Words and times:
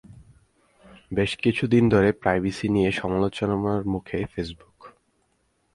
বেশ 1.13 1.31
কিছুদিন 1.35 1.83
ধরে 1.89 2.09
প্রাইভেসি 2.11 2.67
নিয়ে 2.69 2.89
সমালোচনার 2.91 3.81
মুখে 3.85 4.19
ফেসবুক। 4.25 4.77